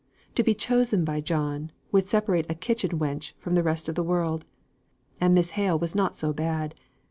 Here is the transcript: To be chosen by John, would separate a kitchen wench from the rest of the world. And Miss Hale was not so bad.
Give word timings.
To 0.33 0.41
be 0.41 0.55
chosen 0.55 1.05
by 1.05 1.21
John, 1.21 1.71
would 1.91 2.07
separate 2.09 2.47
a 2.49 2.55
kitchen 2.55 2.97
wench 2.97 3.33
from 3.37 3.53
the 3.53 3.61
rest 3.61 3.87
of 3.87 3.93
the 3.93 4.01
world. 4.01 4.45
And 5.19 5.35
Miss 5.35 5.51
Hale 5.51 5.77
was 5.77 5.93
not 5.93 6.15
so 6.15 6.33
bad. 6.33 6.73